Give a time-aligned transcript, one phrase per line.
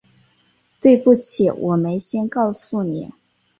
[0.79, 3.11] 对不起，我没先告诉你